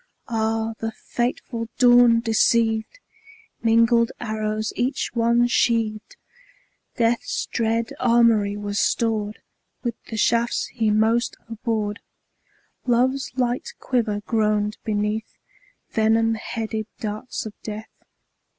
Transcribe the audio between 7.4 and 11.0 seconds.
dread armoury was stored With the shafts he